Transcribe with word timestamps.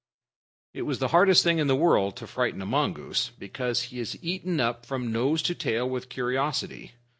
It 0.73 0.81
is 0.81 0.97
the 0.97 1.09
hardest 1.09 1.43
thing 1.43 1.59
in 1.59 1.67
the 1.67 1.75
world 1.75 2.15
to 2.15 2.25
frighten 2.25 2.59
a 2.63 2.65
mongoose, 2.65 3.29
because 3.37 3.83
he 3.83 3.99
is 3.99 4.17
eaten 4.23 4.59
up 4.59 4.83
from 4.83 5.11
nose 5.11 5.43
to 5.43 5.53
tail 5.53 5.87
with 5.87 6.09
curiosity. 6.09 6.93